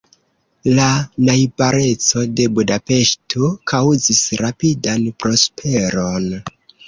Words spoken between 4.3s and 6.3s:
rapidan prosperon.